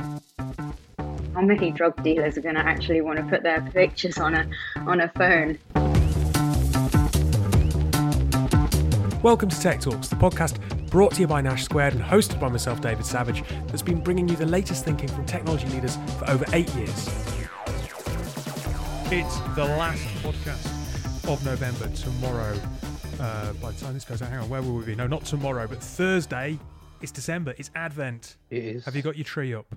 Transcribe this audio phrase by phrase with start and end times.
[0.00, 4.48] How many drug dealers are going to actually want to put their pictures on a
[4.78, 5.58] on a phone?
[9.22, 10.58] Welcome to Tech Talks, the podcast
[10.90, 14.28] brought to you by Nash Squared and hosted by myself, David Savage, that's been bringing
[14.28, 17.06] you the latest thinking from technology leaders for over eight years.
[19.12, 21.88] It's the last podcast of November.
[21.94, 22.58] Tomorrow,
[23.20, 24.94] uh, by the time this goes out, hang on, where will we be?
[24.94, 26.58] No, not tomorrow, but Thursday.
[27.02, 27.54] It's December.
[27.56, 28.36] It's Advent.
[28.50, 28.84] It is.
[28.84, 29.74] Have you got your tree up?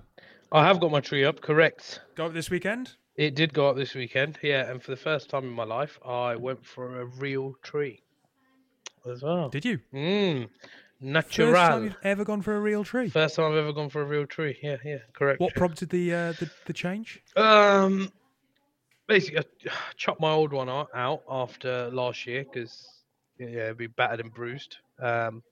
[0.53, 2.01] I have got my tree up, correct.
[2.15, 2.93] Go up this weekend?
[3.15, 5.99] It did go up this weekend, yeah, and for the first time in my life,
[6.05, 8.03] I went for a real tree
[9.11, 9.49] as well.
[9.49, 9.79] Did you?
[9.91, 10.47] Mmm,
[11.03, 13.09] First time you've ever gone for a real tree?
[13.09, 14.57] First time I've ever gone for a real tree.
[14.61, 15.41] Yeah, yeah, correct.
[15.41, 17.21] What prompted the uh, the, the change?
[17.35, 18.11] Um,
[19.07, 22.87] basically, I chopped my old one out out after last year because
[23.39, 24.77] yeah, it'd be battered and bruised.
[24.99, 25.43] Um,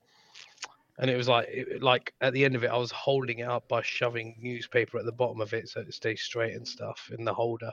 [0.98, 3.48] and it was like, it, like at the end of it, I was holding it
[3.48, 7.10] up by shoving newspaper at the bottom of it so it stays straight and stuff
[7.16, 7.72] in the holder.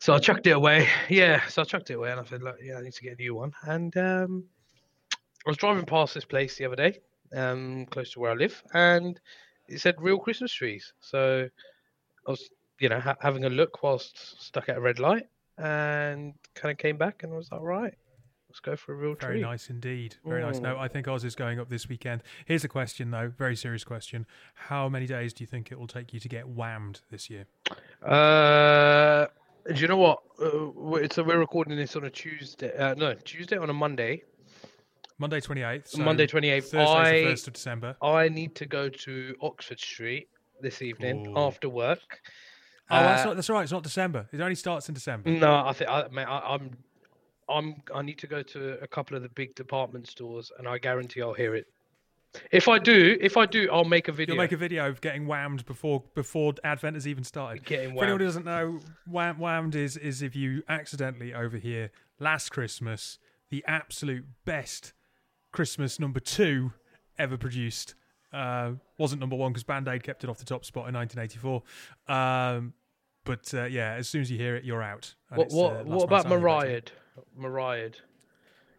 [0.00, 0.86] So I chucked it away.
[1.08, 3.14] Yeah, so I chucked it away, and I said, look, yeah, I need to get
[3.14, 3.52] a new one.
[3.62, 4.44] And um,
[5.46, 6.98] I was driving past this place the other day,
[7.34, 9.18] um, close to where I live, and
[9.68, 10.92] it said real Christmas trees.
[11.00, 11.48] So
[12.26, 16.34] I was, you know, ha- having a look whilst stuck at a red light, and
[16.54, 17.94] kind of came back and was like, right,
[18.54, 19.42] let's go for a real Very tree.
[19.42, 20.14] nice indeed.
[20.24, 20.60] Very nice.
[20.60, 20.78] No, Mm.
[20.78, 22.22] I think ours is going up this weekend.
[22.46, 23.32] Here's a question, though.
[23.36, 24.26] Very serious question.
[24.54, 27.46] How many days do you think it will take you to get whammed this year?
[28.00, 29.26] Uh,
[29.66, 30.20] do you know what?
[30.40, 32.72] Uh, so we're recording this on a Tuesday.
[32.76, 34.22] Uh, no, Tuesday on a Monday.
[35.18, 35.88] Monday 28th.
[35.88, 36.62] So Monday 28th.
[36.64, 37.96] Thursday's I the 1st of December.
[38.02, 40.28] I need to go to Oxford Street
[40.60, 41.38] this evening Ooh.
[41.38, 42.20] after work.
[42.88, 43.62] Oh, that's, Uh, not, that's all right.
[43.64, 44.28] It's not December.
[44.32, 45.30] It only starts in December.
[45.30, 46.70] No, I think I, mate, I, I'm,
[47.48, 50.78] I'm, I need to go to a couple of the big department stores, and I
[50.78, 51.66] guarantee I'll hear it.
[52.50, 54.34] If I do, if I do, I'll make a video.
[54.34, 57.64] You'll make a video of getting whammed before before Advent has even started.
[57.64, 58.20] Getting For anyone who whammed.
[58.20, 63.18] doesn't know, wham, whammed is is if you accidentally overhear last Christmas,
[63.50, 64.94] the absolute best
[65.52, 66.72] Christmas number two
[67.18, 67.94] ever produced.
[68.32, 71.62] Uh, wasn't number one because Band Aid kept it off the top spot in 1984.
[72.12, 72.74] Um,
[73.24, 75.14] but uh, yeah, as soon as you hear it, you're out.
[75.30, 76.82] And What what uh, what about Mariah?
[77.36, 77.90] Mariah.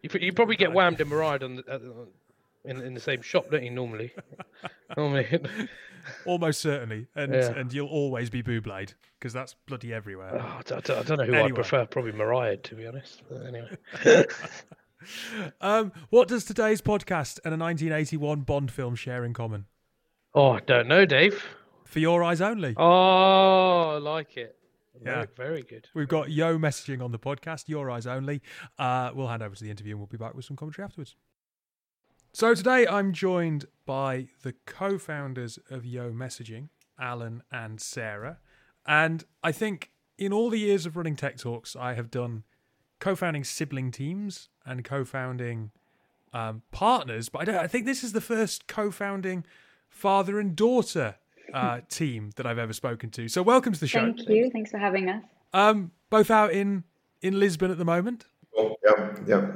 [0.01, 2.05] You, you probably get whammed in Mariah on the, uh,
[2.69, 3.71] in in the same shop, don't you?
[3.71, 4.13] Normally,
[4.97, 5.39] normally.
[6.25, 7.51] Almost certainly, and Yeah.
[7.57, 10.39] and you'll always be Bublé'd because that's bloody everywhere.
[10.39, 11.49] Oh, I, don't, I don't know who Anyway.
[11.49, 11.85] I prefer.
[11.87, 13.23] Probably Mariah, to be honest.
[13.27, 14.25] But anyway.
[15.61, 19.65] Um, what does today's podcast and a 1981 Bond film share in common?
[20.35, 21.43] oh, I don't know, Dave.
[21.85, 22.73] For your eyes only.
[22.77, 24.57] Oh, I like it.
[25.01, 25.25] Very, Yeah.
[25.35, 25.87] very good.
[25.93, 28.41] We've got YEO messaging on the podcast, Your Eyes Only.
[28.79, 31.15] Uh, we'll hand over to the interview and we'll be back with some commentary afterwards.
[32.33, 36.69] So today I'm joined by the co founders of YEO Messaging,
[36.99, 38.39] Alan and Sarah.
[38.85, 42.43] And I think in all the years of running Tech Talks, I have done
[42.99, 45.71] co founding sibling teams and co founding
[46.33, 49.45] um, partners, but I, don't, I think this is the first co founding
[49.89, 51.15] father and daughter
[51.53, 53.27] uh, team that I've ever spoken to.
[53.27, 54.01] So welcome to the show.
[54.01, 54.49] Thank you.
[54.51, 55.23] Thanks for having us.
[55.53, 56.83] Um, both out in
[57.21, 58.25] in Lisbon at the moment.
[58.57, 59.51] Oh, yeah, yeah.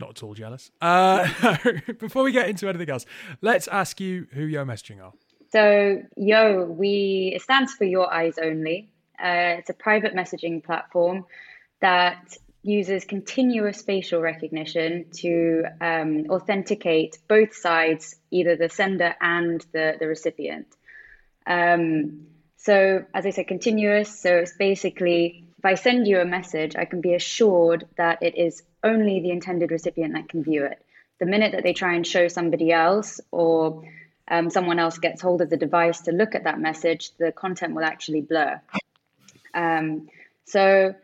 [0.00, 0.70] Not at all jealous.
[0.80, 1.28] Uh,
[1.98, 3.06] before we get into anything else,
[3.40, 5.12] let's ask you who YEO Messaging are.
[5.50, 8.90] So, YEO, we it stands for Your Eyes Only.
[9.22, 11.26] Uh, it's a private messaging platform
[11.80, 19.96] that uses continuous facial recognition to um, authenticate both sides, either the sender and the,
[19.98, 20.66] the recipient.
[21.46, 22.26] Um,
[22.56, 24.20] so, as I said, continuous.
[24.20, 28.36] So, it's basically if I send you a message, I can be assured that it
[28.36, 30.84] is only the intended recipient that can view it.
[31.20, 33.84] The minute that they try and show somebody else or
[34.26, 37.76] um, someone else gets hold of the device to look at that message, the content
[37.76, 38.60] will actually blur.
[39.54, 40.08] Um,
[40.46, 40.96] so,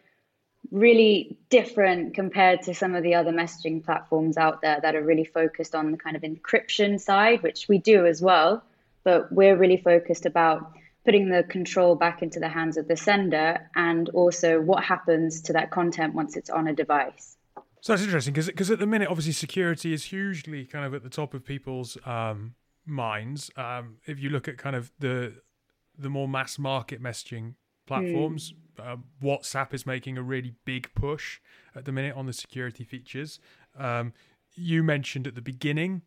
[0.72, 5.25] really different compared to some of the other messaging platforms out there that are really
[5.25, 8.65] focused on the kind of encryption side, which we do as well,
[9.08, 10.70] but we're really focused about
[11.06, 15.54] putting the control back into the hands of the sender and also what happens to
[15.54, 17.38] that content once it's on a device.
[17.80, 21.09] So that's interesting because at the minute, obviously, security is hugely kind of at the
[21.09, 22.54] top of people's um,
[22.84, 23.50] minds.
[23.56, 25.41] Um, if you look at kind of the
[25.98, 27.54] the more mass market messaging
[27.86, 31.41] platforms, um, WhatsApp is making a really big push
[31.74, 33.41] at the minute on the security features.
[33.74, 34.12] Um,
[34.54, 36.03] you mentioned at the beginning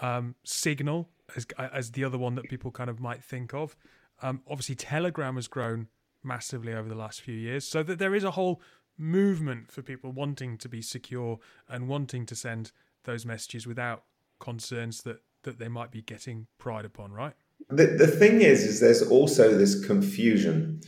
[0.00, 3.76] um, Signal as as the other one that people kind of might think of.
[4.22, 5.88] Um, obviously, Telegram has grown
[6.22, 8.60] massively over the last few years, so that there is a whole
[8.96, 11.38] movement for people wanting to be secure
[11.68, 12.72] and wanting to send
[13.04, 14.04] those messages without
[14.38, 17.34] concerns that that they might be getting pried upon, right?
[17.68, 20.80] The, the thing is, is there's also this confusion.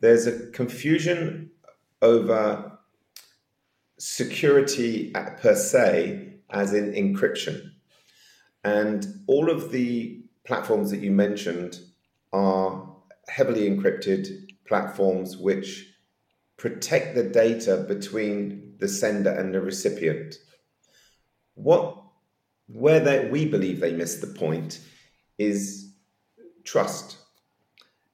[0.00, 1.50] There's a confusion
[2.02, 2.78] over
[3.98, 7.70] security per se, as in encryption.
[8.64, 11.80] And all of the platforms that you mentioned
[12.32, 12.94] are
[13.28, 15.86] heavily encrypted platforms which
[16.56, 20.36] protect the data between the sender and the recipient.
[21.54, 21.96] What
[22.72, 24.80] where they, we believe they miss the point
[25.38, 25.92] is
[26.64, 27.16] trust.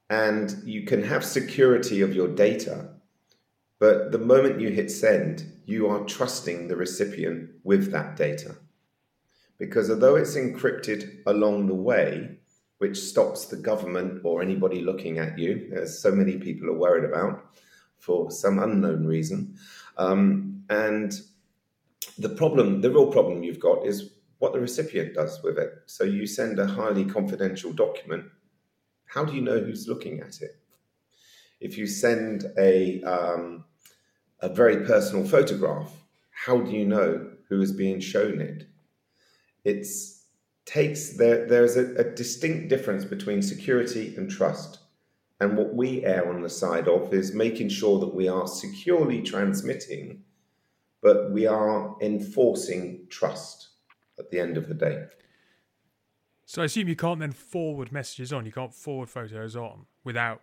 [0.09, 2.91] And you can have security of your data,
[3.79, 8.57] but the moment you hit send, you are trusting the recipient with that data.
[9.59, 12.39] Because although it's encrypted along the way,
[12.79, 17.05] which stops the government or anybody looking at you, as so many people are worried
[17.05, 17.43] about
[17.99, 19.57] for some unknown reason.
[19.97, 21.13] Um, and
[22.19, 25.73] the problem, the real problem you've got is what the recipient does with it.
[25.87, 28.25] So you send a highly confidential document.
[29.07, 30.59] How do you know who's looking at it?
[31.61, 33.65] If you send a um,
[34.41, 35.91] a very personal photograph,
[36.31, 38.67] how do you know who is being shown it?
[39.67, 39.85] It
[40.65, 41.45] takes there.
[41.45, 44.79] There's a, a distinct difference between security and trust.
[45.41, 49.23] And what we err on the side of is making sure that we are securely
[49.23, 50.23] transmitting,
[51.03, 53.71] but we are enforcing trust
[54.21, 55.07] at the end of the day.
[56.47, 58.47] So I assume you can't then forward messages on.
[58.47, 60.43] You can't forward photos on without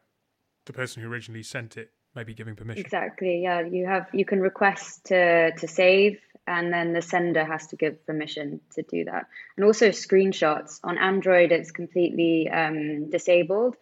[0.66, 2.84] the person who originally sent it maybe giving permission.
[2.84, 3.42] Exactly.
[3.42, 7.76] Yeah, you have you can request to to save, and then the sender has to
[7.76, 9.28] give permission to do that.
[9.56, 13.76] And also screenshots on Android, it's completely um, disabled.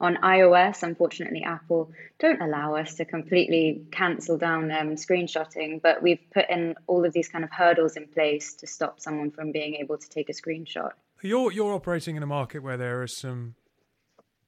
[0.00, 6.20] On iOS, unfortunately, Apple don't allow us to completely cancel down um, screenshotting, but we've
[6.32, 9.76] put in all of these kind of hurdles in place to stop someone from being
[9.76, 10.90] able to take a screenshot.
[11.22, 13.54] You're you're operating in a market where there are some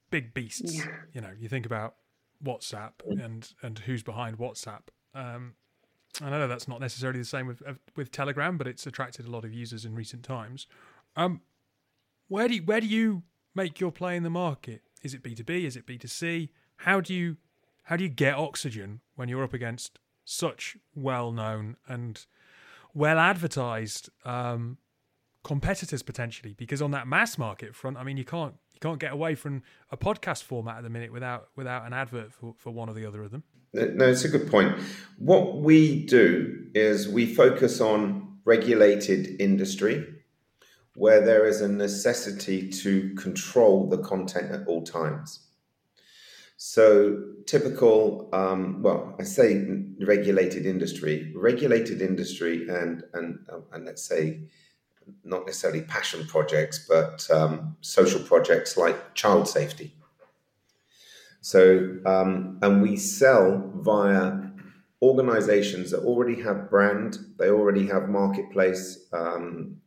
[0.09, 0.75] big beasts.
[0.75, 0.85] Yeah.
[1.13, 1.95] You know, you think about
[2.43, 4.83] WhatsApp and and who's behind WhatsApp.
[5.13, 5.55] Um,
[6.21, 7.61] I know that's not necessarily the same with
[7.95, 10.67] with Telegram, but it's attracted a lot of users in recent times.
[11.15, 11.41] Um,
[12.27, 13.23] where do you, where do you
[13.55, 14.81] make your play in the market?
[15.03, 15.65] Is it B two B?
[15.65, 16.49] Is it B two C?
[16.77, 17.37] How do you
[17.83, 22.25] how do you get oxygen when you're up against such well known and
[22.93, 24.77] well advertised um,
[25.43, 26.53] competitors potentially?
[26.53, 29.63] Because on that mass market front, I mean, you can't you can't get away from
[29.91, 33.05] a podcast format at the minute without without an advert for, for one or the
[33.07, 33.43] other of them.
[33.73, 34.79] No, it's a good point.
[35.17, 40.05] What we do is we focus on regulated industry
[40.95, 45.39] where there is a necessity to control the content at all times.
[46.59, 49.63] So, typical, um, well, I say
[49.99, 53.39] regulated industry, regulated industry, and and
[53.73, 54.41] and let's say
[55.23, 59.93] not necessarily passion projects, but um, social projects like child safety.
[61.41, 64.33] So, um, and we sell via
[65.01, 69.77] organizations that already have brand, they already have marketplace um,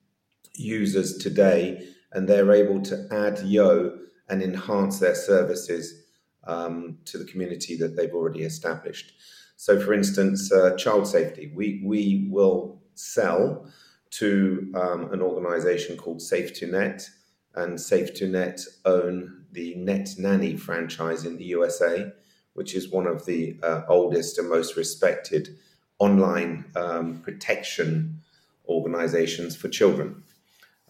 [0.54, 6.04] users today, and they're able to add YEO and enhance their services
[6.46, 9.12] um, to the community that they've already established.
[9.56, 13.70] So, for instance, uh, child safety, we, we will sell
[14.10, 17.08] to um, an organization called SafeToNet,
[17.54, 22.12] and SafeToNet own the Net Nanny franchise in the USA,
[22.54, 25.56] which is one of the uh, oldest and most respected
[25.98, 28.20] online um, protection
[28.68, 30.22] organizations for children.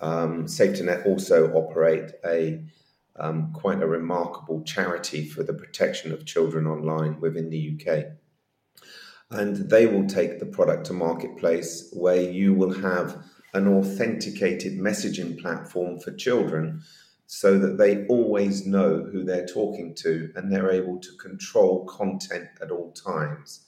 [0.01, 2.63] Um, SafeToNet also operate a
[3.17, 8.20] um, quite a remarkable charity for the protection of children online within the UK
[9.31, 15.41] and they will take the product to marketplace where you will have an authenticated messaging
[15.41, 16.83] platform for children
[17.27, 22.49] so that they always know who they're talking to and they're able to control content
[22.61, 23.67] at all times.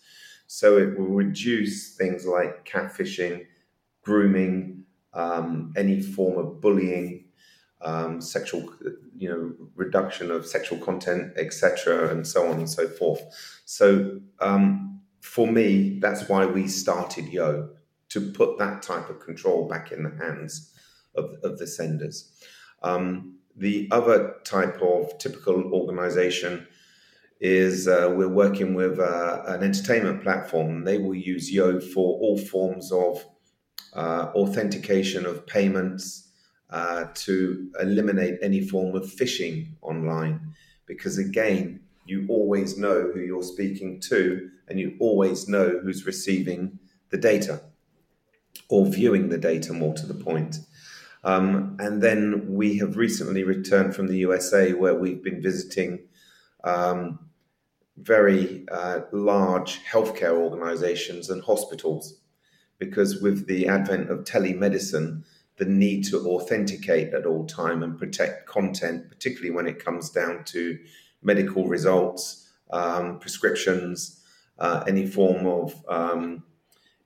[0.49, 3.47] So it will reduce things like catfishing,
[4.03, 7.27] grooming, um, any form of bullying,
[7.81, 8.69] um, sexual,
[9.17, 13.23] you know, reduction of sexual content, etc., and so on and so forth.
[13.65, 17.71] So um, for me, that's why we started YEO
[18.09, 20.75] to put that type of control back in the hands
[21.15, 22.31] of, of the senders.
[22.83, 26.67] Um, the other type of typical organization
[27.41, 30.85] is uh, we're working with uh, an entertainment platform.
[30.85, 33.25] They will use YEO for all forms of
[33.95, 36.33] uh, authentication of payments
[36.71, 40.53] uh, to eliminate any form of phishing online.
[40.87, 46.79] Because again, you always know who you're speaking to and you always know who's receiving
[47.11, 47.63] the data
[48.69, 50.57] or viewing the data more to the point.
[51.25, 56.01] Um, and then we have recently returned from the USA where we've been visiting
[56.65, 57.19] um,
[57.97, 62.19] very uh, large healthcare organizations and hospitals
[62.79, 65.23] because with the advent of telemedicine,
[65.59, 70.43] the need to authenticate at all time and protect content, particularly when it comes down
[70.45, 70.79] to
[71.23, 74.23] medical results, um, prescriptions,
[74.59, 76.43] uh, any form of um,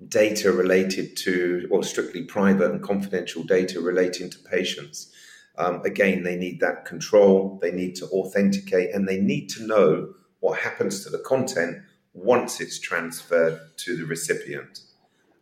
[0.08, 5.12] data related to, or strictly private and confidential data relating to patients.
[5.58, 10.14] Um, again, they need that control, they need to authenticate, and they need to know
[10.40, 11.78] what happens to the content
[12.12, 14.80] once it's transferred to the recipient.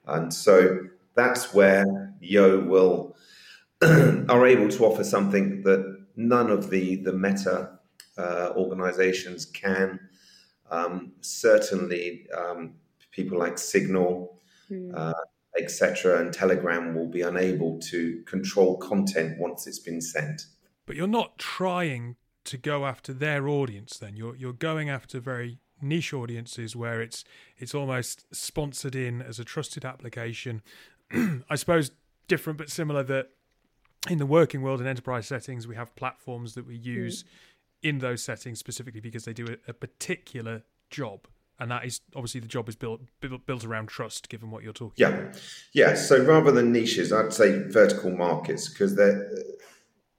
[0.07, 3.17] And so that's where YEO will
[3.83, 7.79] are able to offer something that none of the the meta
[8.19, 10.01] uh, organizations can.
[10.71, 12.75] Um, certainly, um,
[13.11, 14.41] people like Signal,
[14.71, 14.93] mm.
[14.95, 15.13] uh,
[15.59, 20.47] etc., and Telegram will be unable to control content once it's been sent.
[20.87, 23.99] But you're not trying to go after their audience.
[23.99, 27.25] Then you're you're going after very niche audiences where it's
[27.59, 30.63] it's almost sponsored in as a trusted application.
[31.51, 31.91] I suppose
[32.29, 33.29] different but similar that
[34.09, 37.27] in the working world and enterprise settings we have platforms that we use mm.
[37.85, 41.29] In those settings specifically because they do a, a, particular job.
[41.61, 44.95] And that is obviously the job is built built around trust given what you're talking
[44.97, 45.09] yeah.
[45.09, 45.41] about.
[45.73, 45.95] yeah.
[45.95, 49.31] So rather than niches i'd say vertical markets because they're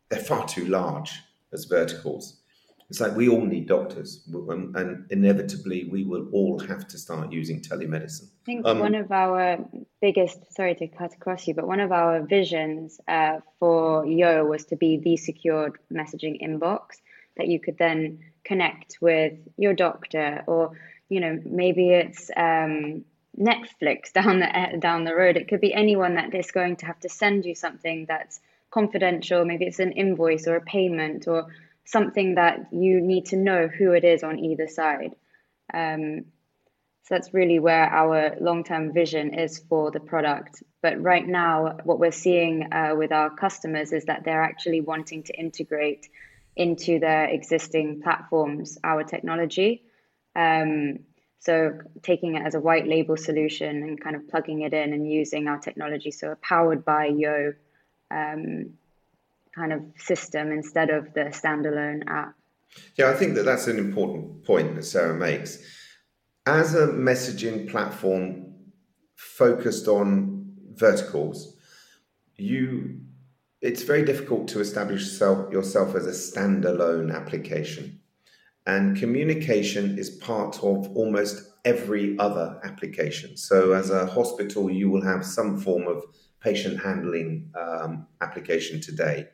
[0.10, 1.20] they're far too large
[1.52, 2.42] as verticals.
[2.90, 7.60] It's like we all need doctors, and inevitably we will all have to start using
[7.60, 8.26] telemedicine.
[8.26, 9.58] I think um, one of our
[10.02, 14.66] biggest, sorry to cut across you, but one of our visions uh, for YEO was
[14.66, 17.02] to be the secured messaging inbox
[17.38, 20.78] that you could then connect with your doctor, or
[21.10, 23.06] you know maybe it's um,
[23.38, 25.38] Netflix down the down the road.
[25.38, 28.40] It could be anyone that is going to have to send you something that's
[28.72, 29.46] confidential.
[29.46, 31.48] Maybe it's an invoice or a payment or
[31.86, 35.16] something that you need to know who it is on either side.
[35.74, 36.26] Um,
[37.04, 40.64] so that's really where our long term vision is for the product.
[40.82, 45.24] But right now, what we're seeing uh, with our customers is that they're actually wanting
[45.24, 46.10] to integrate
[46.56, 49.84] into their existing platforms our technology.
[50.36, 51.00] Um,
[51.40, 55.10] so taking it as a white label solution and kind of plugging it in and
[55.10, 56.12] using our technology.
[56.12, 57.54] So powered by YEO.
[58.12, 58.74] Um,
[59.56, 62.36] kind of system instead of the standalone app.
[62.96, 65.60] Yeah, I think that that's an important point that Sarah makes.
[66.46, 68.54] As a messaging platform
[69.16, 71.56] focused on verticals,
[72.36, 73.00] you
[73.66, 78.00] it's very difficult to establish self, yourself as a standalone application.
[78.68, 83.38] And communication is part of almost every other application.
[83.38, 86.04] So, as a hospital, you will have some form of
[86.40, 89.28] patient handling um, application today.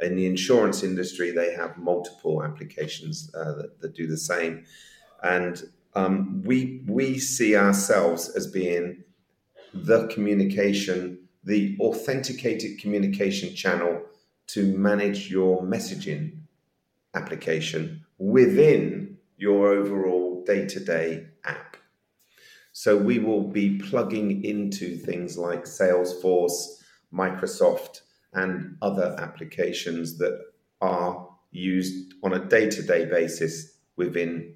[0.00, 4.64] In the insurance industry, they have multiple applications uh, that, that, do the same,
[5.22, 5.62] and
[5.94, 9.04] um, we we see ourselves as being
[9.74, 14.02] the communication, the authenticated communication channel
[14.48, 16.38] to manage your messaging
[17.14, 21.76] application within your overall day to day app.
[22.72, 26.82] So we will be plugging into things like Salesforce,
[27.12, 28.00] Microsoft,
[28.32, 30.40] and other applications that
[30.80, 34.54] are used on a day to day basis within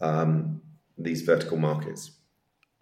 [0.00, 0.60] um,
[0.98, 2.10] these vertical markets.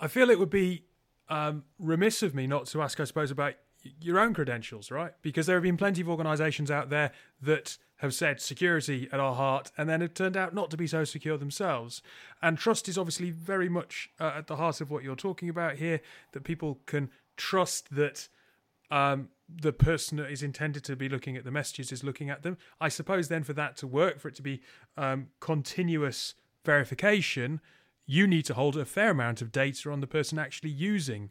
[0.01, 0.87] I feel it would be
[1.35, 3.55] um, remiss of me not to ask, I suppose, about
[4.00, 5.12] your own credentials, right?
[5.21, 7.11] Because there have been plenty of organizations out there
[7.43, 10.87] that have said security at our heart and then have turned out not to be
[10.87, 12.03] so secure themselves.
[12.41, 15.75] And trust is obviously very much uh, at the heart of what you're talking about
[15.76, 16.00] here
[16.33, 18.29] that people can trust that
[18.93, 22.45] um, the person that is intended to be looking at the messages is looking at
[22.45, 22.59] them.
[22.81, 24.62] I suppose then for that to work, for it to be
[24.97, 27.61] um, continuous verification,
[28.07, 31.31] you need to hold a fair amount of data on the person actually using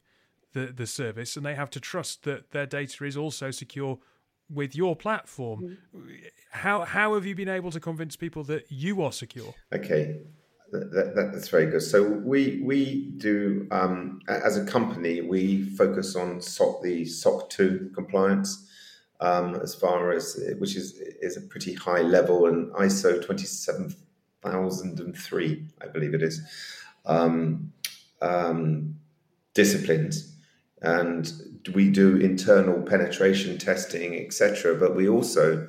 [0.53, 3.99] the, the service, and they have to trust that their data is also secure
[4.49, 5.77] with your platform.
[5.95, 6.09] Mm-hmm.
[6.51, 9.53] How how have you been able to convince people that you are secure?
[9.73, 10.19] Okay,
[10.71, 11.81] that, that, that's very good.
[11.81, 17.91] So we we do um, as a company we focus on SOC the SOC two
[17.95, 18.69] compliance
[19.19, 23.45] um, as far as which is is a pretty high level and ISO twenty
[24.43, 26.41] thousand and three I believe it is
[27.05, 27.71] um,
[28.21, 28.95] um
[29.53, 30.35] disciplines
[30.81, 31.31] and
[31.73, 34.75] we do internal penetration testing etc.
[34.75, 35.67] But we also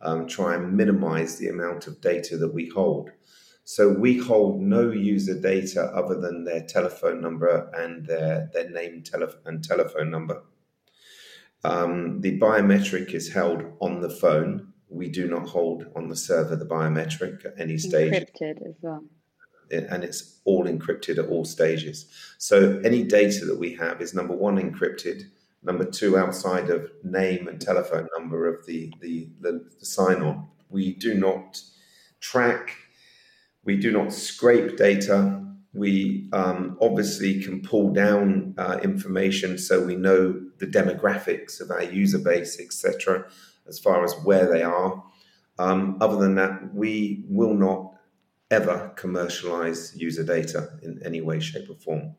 [0.00, 3.10] um, try and minimize the amount of data that we hold.
[3.64, 9.02] So we hold no user data other than their telephone number and their, their name
[9.02, 10.42] tele- and telephone number.
[11.64, 14.73] Um, the biometric is held on the phone.
[14.94, 18.12] We do not hold on the server the biometric at any stage.
[18.12, 19.04] Encrypted as well.
[19.70, 22.06] And it's all encrypted at all stages.
[22.38, 25.22] So any data that we have is number one, encrypted.
[25.64, 30.46] Number two, outside of name and telephone number of the, the, the, the sign on.
[30.68, 31.60] We do not
[32.20, 32.76] track,
[33.64, 35.40] we do not scrape data.
[35.72, 41.82] We um, obviously can pull down uh, information so we know the demographics of our
[41.82, 43.26] user base, etc.,
[43.68, 45.02] as far as where they are.
[45.58, 47.92] Um, other than that, we will not
[48.50, 52.16] ever commercialize user data in any way, shape, or form,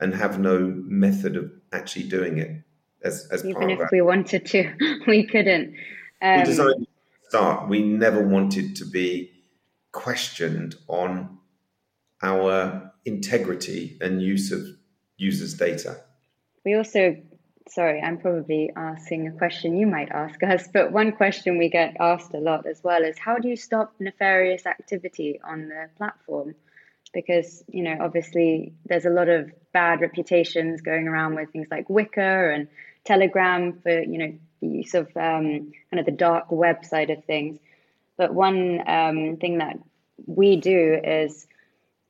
[0.00, 2.62] and have no method of actually doing it.
[3.02, 4.72] As, as even if we wanted to,
[5.06, 5.74] we couldn't.
[6.20, 6.86] Um, we designed
[7.28, 7.68] start.
[7.68, 9.30] We never wanted to be
[9.92, 11.38] questioned on
[12.22, 14.66] our integrity and use of
[15.16, 16.00] users' data.
[16.64, 17.16] We also
[17.68, 21.96] sorry, I'm probably asking a question you might ask us, but one question we get
[22.00, 26.54] asked a lot as well is how do you stop nefarious activity on the platform?
[27.12, 31.88] Because, you know, obviously there's a lot of bad reputations going around with things like
[31.88, 32.68] Wickr and
[33.04, 37.24] Telegram for, you know, the use of um, kind of the dark web side of
[37.24, 37.58] things.
[38.16, 39.78] But one um, thing that
[40.26, 41.46] we do is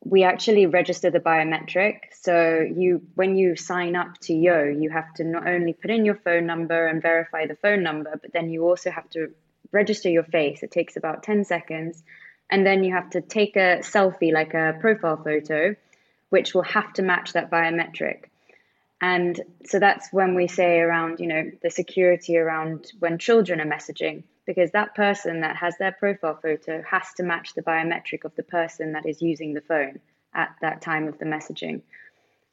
[0.05, 2.01] we actually register the biometric.
[2.21, 6.05] So you, when you sign up to YEO, you have to not only put in
[6.05, 9.29] your phone number and verify the phone number, but then you also have to
[9.73, 10.63] register your face.
[10.63, 12.03] It takes about 10 seconds.
[12.51, 15.75] And then you have to take a selfie, like a profile photo,
[16.31, 18.25] which will have to match that biometric.
[19.01, 23.67] And so that's when we say around, you know, the security around when children are
[23.67, 28.35] messaging because that person that has their profile photo has to match the biometric of
[28.35, 30.01] the person that is using the phone
[30.35, 31.83] at that time of the messaging.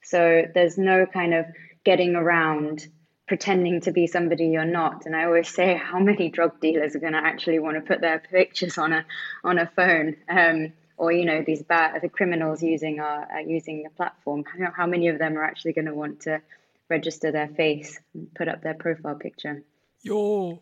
[0.03, 1.45] So there's no kind of
[1.85, 2.85] getting around
[3.29, 5.05] pretending to be somebody you're not.
[5.05, 8.01] And I always say, how many drug dealers are going to actually want to put
[8.01, 9.05] their pictures on a
[9.45, 10.17] on a phone?
[10.27, 14.43] Um, or you know these bad the criminals using our uh, using the platform.
[14.43, 16.41] How, how many of them are actually going to want to
[16.89, 19.63] register their face, and put up their profile picture?
[20.01, 20.59] You're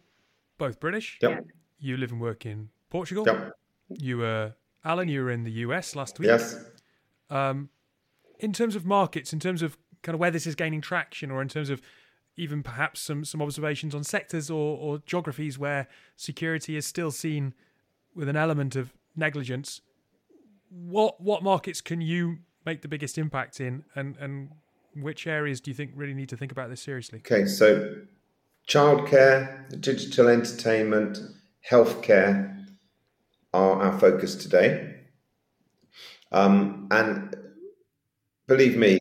[0.57, 1.17] both British.
[1.21, 1.45] Yep.
[1.79, 3.25] You live and work in Portugal.
[3.25, 3.53] Yep.
[3.89, 5.07] You were Alan.
[5.09, 6.27] You were in the US last week.
[6.27, 6.55] Yes.
[7.29, 7.69] Um,
[8.39, 11.41] in terms of markets, in terms of kind of where this is gaining traction, or
[11.41, 11.81] in terms of
[12.35, 17.53] even perhaps some some observations on sectors or, or geographies where security is still seen
[18.15, 19.81] with an element of negligence.
[20.69, 24.49] What what markets can you make the biggest impact in, and and
[24.95, 27.19] which areas do you think really need to think about this seriously?
[27.19, 27.95] Okay, so
[28.67, 31.19] childcare, digital entertainment,
[31.69, 32.65] healthcare
[33.53, 34.95] are our focus today.
[36.31, 37.35] Um, and
[38.47, 38.99] believe me,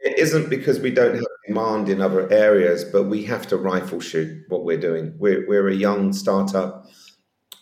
[0.00, 4.00] it isn't because we don't have demand in other areas, but we have to rifle
[4.00, 5.14] shoot what we're doing.
[5.18, 6.86] We're, we're a young startup.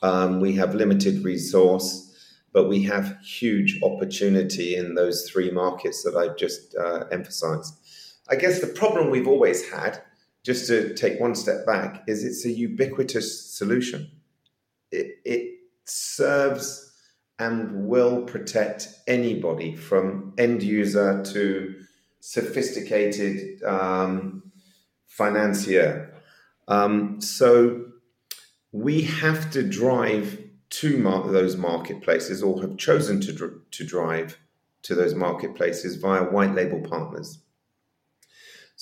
[0.03, 2.07] Um, we have limited resource,
[2.53, 7.74] but we have huge opportunity in those three markets that I've just uh, emphasized.
[8.31, 10.03] I guess the problem we've always had
[10.42, 14.11] just to take one step back, is it's a ubiquitous solution.
[14.90, 16.92] It, it serves
[17.38, 21.74] and will protect anybody from end user to
[22.20, 24.53] sophisticated um,
[25.07, 26.14] financier.
[26.68, 27.87] Um, so
[28.72, 30.38] we have to drive
[30.70, 34.38] to mar- those marketplaces or have chosen to, dr- to drive
[34.83, 37.38] to those marketplaces via white label partners.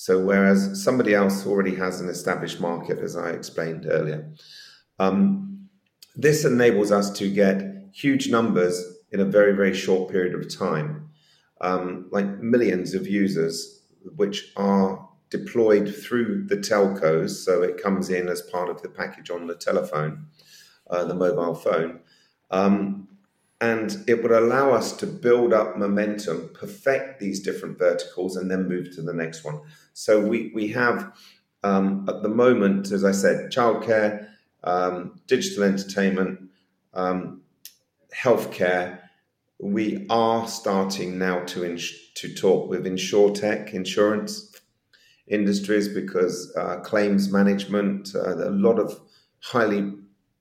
[0.01, 4.31] So, whereas somebody else already has an established market, as I explained earlier,
[4.97, 5.67] um,
[6.15, 8.81] this enables us to get huge numbers
[9.11, 11.09] in a very, very short period of time,
[11.59, 13.81] um, like millions of users,
[14.15, 17.31] which are deployed through the telcos.
[17.31, 20.27] So, it comes in as part of the package on the telephone,
[20.89, 21.99] uh, the mobile phone.
[22.49, 23.09] Um,
[23.61, 28.69] and it would allow us to build up momentum, perfect these different verticals, and then
[28.69, 29.59] move to the next one.
[29.99, 31.11] So we we have
[31.61, 34.29] um, at the moment, as I said, childcare,
[34.63, 36.49] um, digital entertainment,
[36.93, 37.41] um,
[38.15, 38.99] healthcare.
[39.59, 44.49] We are starting now to ins- to talk with insurtech, insurance
[45.27, 48.97] industries, because uh, claims management, uh, a lot of
[49.41, 49.95] highly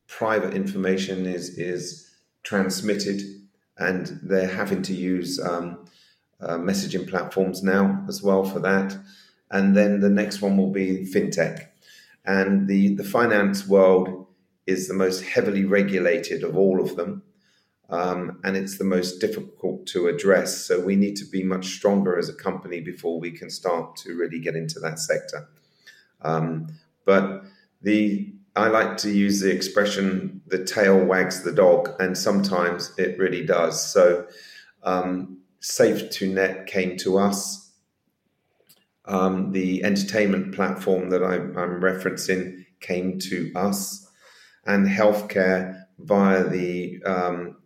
[0.06, 2.08] private information is is
[2.44, 3.20] transmitted,
[3.76, 5.84] and they're having to use um,
[6.40, 8.96] uh, messaging platforms now as well for that.
[9.50, 11.68] And then the next one will be fintech,
[12.24, 14.26] and the the finance world
[14.66, 17.22] is the most heavily regulated of all of them.
[17.90, 20.58] Um, and it's the most difficult to address.
[20.58, 24.14] So we need to be much stronger as a company before we can start to
[24.14, 25.48] really get into that sector.
[26.20, 26.66] Um,
[27.06, 27.44] but
[27.80, 33.18] the I like to use the expression "the tail wags the dog," and sometimes it
[33.18, 33.82] really does.
[33.92, 34.26] So,
[34.82, 37.67] um, SafeToNet came to us.
[39.08, 44.06] Um, the entertainment platform that I, I'm referencing came to us,
[44.66, 47.56] and healthcare via the um,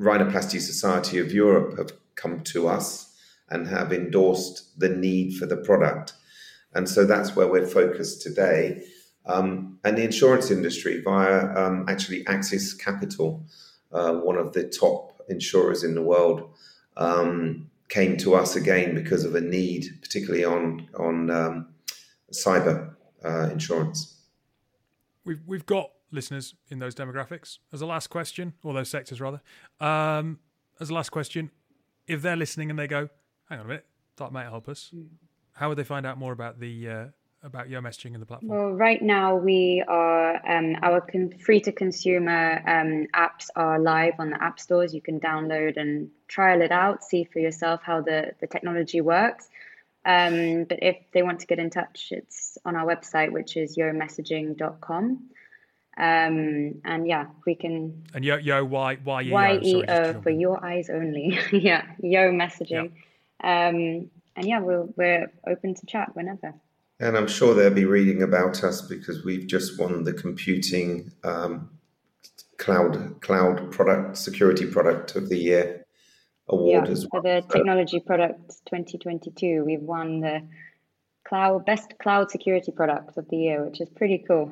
[0.00, 3.14] Rhinoplasty Society of Europe have come to us
[3.48, 6.12] and have endorsed the need for the product.
[6.74, 8.82] And so that's where we're focused today
[9.28, 13.44] um, and the insurance industry via um, actually Axis Capital,
[13.92, 16.50] uh, one of the top insurers in the world,
[16.96, 21.68] um, came to us again because of a need, particularly on on um,
[22.32, 24.16] cyber uh, insurance.
[25.24, 27.58] We've we've got listeners in those demographics.
[27.72, 29.40] As a last question, or those sectors rather.
[29.80, 30.38] Um,
[30.80, 31.50] as a last question,
[32.06, 33.08] if they're listening and they go,
[33.48, 34.92] "Hang on a minute, that might help us,"
[35.52, 37.06] how would they find out more about the uh,
[37.42, 38.50] about your messaging and the platform?
[38.50, 44.14] Well, right now we are um, our con- free to consumer um, apps are live
[44.18, 44.94] on the app stores.
[44.94, 49.48] You can download and trial it out, see for yourself how the the technology works.
[50.04, 53.76] Um, but if they want to get in touch, it's on our website, which is
[53.76, 55.30] yeomessaging.com.
[55.98, 58.04] Um, and yeah, we can.
[58.14, 61.38] And yo, yo, why, why, Y E O for your eyes only.
[61.52, 62.92] yeah, YEO messaging.
[63.42, 66.54] Um, and yeah, we're, we're open to chat whenever.
[67.00, 71.70] And I'm sure they'll be reading about us because we've just won the computing um,
[72.56, 75.86] cloud cloud product security product of the year
[76.48, 77.22] award yeah, as well.
[77.22, 80.42] For the technology product 2022, we've won the
[81.26, 84.50] cloud best cloud security product of the year, which is pretty cool.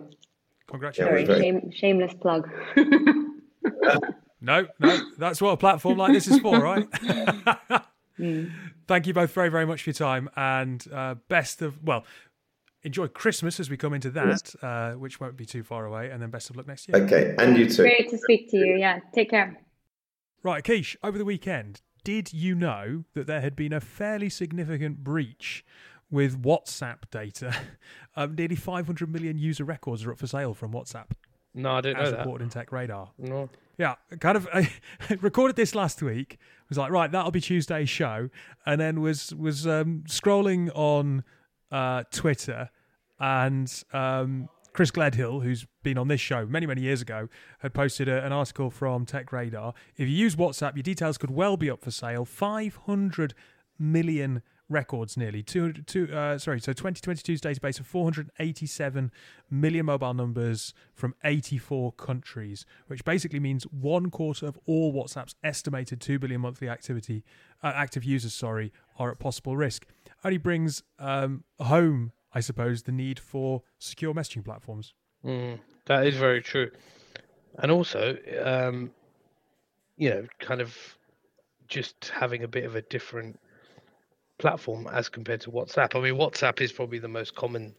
[0.68, 1.28] Congratulations!
[1.28, 2.48] Sorry, shame, shameless plug.
[4.40, 6.90] no, no, that's what a platform like this is for, right?
[8.18, 8.52] mm.
[8.87, 12.04] Thank you both very, very much for your time, and uh, best of well.
[12.87, 16.22] Enjoy Christmas as we come into that, uh, which won't be too far away, and
[16.22, 16.96] then best of luck next year.
[17.05, 17.83] Okay, and you too.
[17.83, 18.77] Great to speak to you.
[18.79, 19.59] Yeah, take care.
[20.44, 25.03] Right, Keish, over the weekend, did you know that there had been a fairly significant
[25.03, 25.64] breach
[26.09, 27.55] with WhatsApp data?
[28.18, 31.11] Um, nearly 500 million user records are up for sale from WhatsApp.
[31.53, 32.20] No, I didn't know as that.
[32.20, 33.11] reported in Tech Radar.
[33.18, 33.51] No.
[33.77, 34.49] Yeah, kind of.
[34.55, 34.70] I
[35.20, 36.38] recorded this last week.
[36.70, 38.31] Was like, right, that'll be Tuesday's show,
[38.64, 41.25] and then was was um, scrolling on
[41.70, 42.70] uh, Twitter,
[43.18, 47.29] and um, Chris Gledhill, who's been on this show many many years ago,
[47.61, 49.74] had posted a, an article from Tech Radar.
[49.96, 52.24] If you use WhatsApp, your details could well be up for sale.
[52.24, 53.35] Five hundred
[53.79, 55.72] million records nearly two
[56.12, 59.12] uh, sorry so 2022's database of 487
[59.48, 66.00] million mobile numbers from 84 countries which basically means one quarter of all whatsapp's estimated
[66.00, 67.22] 2 billion monthly activity
[67.62, 69.87] uh, active users sorry are at possible risk
[70.24, 74.94] only brings um, home i suppose the need for secure messaging platforms
[75.27, 76.70] Mm, that is very true.
[77.59, 78.92] And also, um,
[79.96, 80.77] you know, kind of
[81.68, 83.38] just having a bit of a different
[84.38, 85.96] platform as compared to WhatsApp.
[85.96, 87.75] I mean, WhatsApp is probably the most common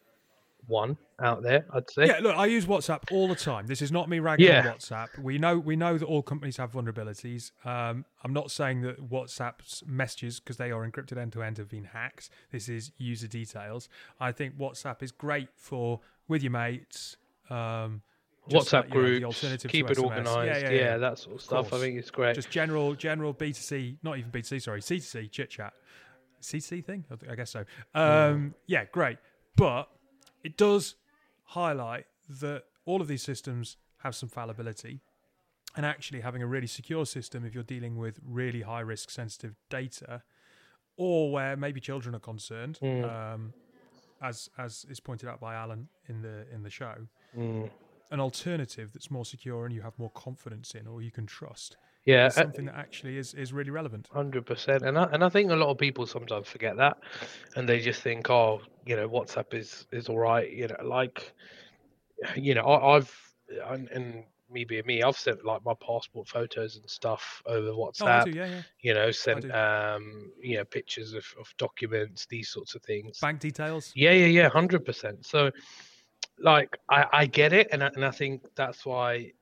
[0.68, 2.06] one out there, I'd say.
[2.06, 3.66] Yeah, look, I use WhatsApp all the time.
[3.66, 4.60] This is not me ragging Yeah.
[4.68, 5.18] on WhatsApp.
[5.18, 7.50] We know we know that all companies have vulnerabilities.
[7.66, 11.68] Um, I'm not saying that WhatsApp's messages, because they are encrypted end to end, have
[11.68, 12.30] been hacked.
[12.52, 13.88] This is user details.
[14.20, 17.16] I think WhatsApp is great for with your mates.
[17.50, 18.02] Um,
[18.48, 20.62] WhatsApp like, know, groups, alternative keep it organized.
[20.62, 21.72] Yeah, Yeah, yeah, that sort of stuff.
[21.72, 22.34] I think it's great.
[22.34, 25.74] Just general, general B2C, not even B2C, sorry, C2C chit chat.
[26.40, 27.04] C2C thing?
[27.10, 27.64] I I guess so.
[27.94, 29.18] Um, yeah, great.
[29.56, 29.88] But
[30.44, 30.94] it does
[31.44, 35.00] highlight that all of these systems have some fallibility.
[35.76, 39.54] And actually, having a really secure system, if you're dealing with really high risk sensitive
[39.68, 40.22] data,
[40.96, 43.04] or where maybe children are concerned, Mm.
[43.34, 43.52] um,
[44.20, 47.70] as as is pointed out by Alan in the in the show, Mm.
[48.10, 51.76] an alternative that's more secure and you have more confidence in, or you can trust,
[52.08, 54.08] Yeah, uh, something that actually is is really relevant.
[54.10, 56.96] Hundred percent, and I, and I think a lot of people sometimes forget that,
[57.54, 61.34] and they just think, oh, you know, WhatsApp is is all right, you know, like,
[62.34, 63.14] you know, I, I've
[63.66, 68.02] and, and me being me, I've sent like my passport photos and stuff over WhatsApp.
[68.02, 68.24] Oh, I WhatsApp.
[68.24, 68.62] do, yeah, yeah.
[68.80, 73.18] you know, sent um, you know, pictures of, of documents, these sorts of things.
[73.18, 73.92] Bank details.
[73.94, 75.26] Yeah, yeah, yeah, hundred percent.
[75.26, 75.50] So,
[76.38, 79.32] like, I I get it, and I, and I think that's why,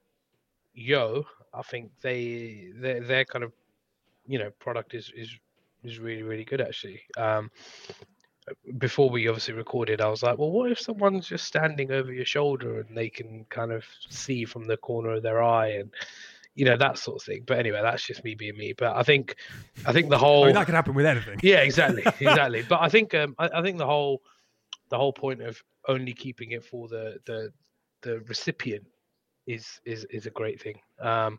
[0.74, 1.24] YEO,
[1.56, 3.52] I think they their their kind of,
[4.26, 5.34] you know, product is is
[5.82, 7.00] is really really good actually.
[7.16, 7.50] Um,
[8.78, 12.24] before we obviously recorded, I was like, well, what if someone's just standing over your
[12.24, 15.90] shoulder and they can kind of see from the corner of their eye and.
[16.58, 18.72] You know that sort of thing, but anyway, that's just me being me.
[18.72, 19.36] But I think,
[19.84, 21.38] I think the whole I mean, that could happen with anything.
[21.42, 22.64] yeah, exactly, exactly.
[22.66, 24.22] but I think um, I, I think the whole
[24.88, 27.52] the whole point of only keeping it for the the
[28.00, 28.86] the recipient
[29.46, 30.80] is is is a great thing.
[31.00, 31.38] Um,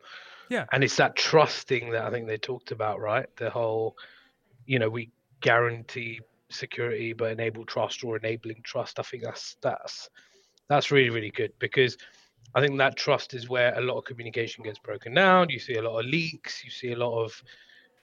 [0.50, 0.66] Yeah.
[0.72, 3.28] and it's that trusting that I think they talked about, right?
[3.38, 3.96] The whole,
[4.66, 9.00] you know, we guarantee security but enable trust or enabling trust.
[9.00, 10.10] I think that's that's
[10.70, 11.98] that's really really good because
[12.56, 15.50] I think that trust is where a lot of communication gets broken down.
[15.50, 16.64] You see a lot of leaks.
[16.64, 17.44] You see a lot of,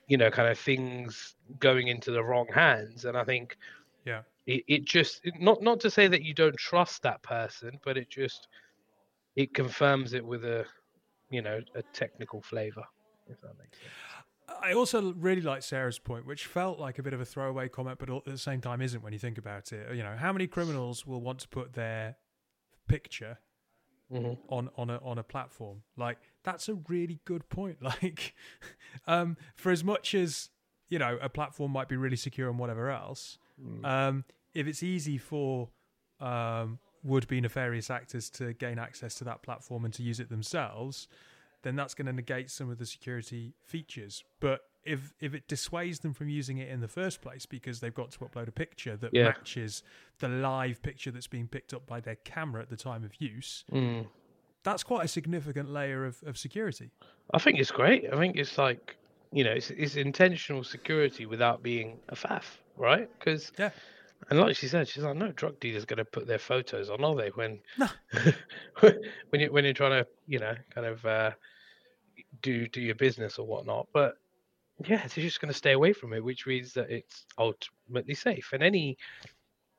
[0.06, 3.04] you know, kind of things going into the wrong hands.
[3.04, 3.56] And I think,
[4.04, 4.22] Yeah.
[4.46, 8.10] it, it just not not to say that you don't trust that person, but it
[8.10, 8.48] just
[9.36, 10.64] it confirms it with a,
[11.30, 12.84] you know, a technical flavor.
[13.28, 13.90] If that makes sense.
[14.62, 17.98] I also really like Sarah's point, which felt like a bit of a throwaway comment,
[17.98, 19.94] but at the same time isn't when you think about it.
[19.96, 22.16] You know, how many criminals will want to put their
[22.86, 23.38] picture
[24.12, 24.38] Mhm.
[24.48, 25.82] on on a on a platform?
[25.96, 27.78] Like that's a really good point.
[28.02, 28.34] Like,
[29.06, 30.50] um, for as much as
[30.90, 33.38] you know, a platform might be really secure and whatever else,
[33.82, 35.70] um, if it's easy for
[36.20, 41.06] um, would-be nefarious actors to gain access to that platform and to use it themselves,
[41.62, 44.24] then that's going to negate some of the security features.
[44.40, 47.94] But if if it dissuades them from using it in the first place because they've
[47.94, 49.24] got to upload a picture that Yeah.
[49.24, 49.82] matches
[50.18, 53.64] the live picture that's being picked up by their camera at the time of use,
[53.72, 54.06] Mm.
[54.62, 56.90] that's quite a significant layer of, of security.
[57.32, 58.12] I think it's great.
[58.12, 58.96] I think it's like,
[59.32, 63.08] you know, it's, it's intentional security without being a faff, right?
[63.18, 63.70] Because Yeah.
[64.30, 67.04] And like she said, she's like, no drug dealer's going to put their photos on,
[67.04, 67.28] are they?
[67.30, 67.88] When No.
[69.30, 71.30] when you when you're trying to, you know, kind of uh,
[72.42, 73.88] do do your business or whatnot.
[73.92, 74.14] But
[74.86, 78.50] yeah, they're just going to stay away from it, which means that it's ultimately safe.
[78.52, 78.96] And any,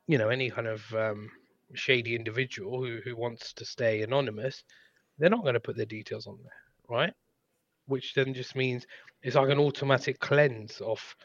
[0.08, 1.30] you know, any kind of um,
[1.74, 4.64] shady individual who who wants to stay anonymous,
[5.18, 7.14] they're not going to put their details on there, right?
[7.88, 8.86] Which then just means
[9.22, 11.16] it's like an automatic cleanse of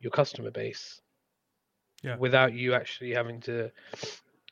[0.00, 1.00] your customer base
[2.04, 2.16] Yeah.
[2.16, 3.70] without you actually having to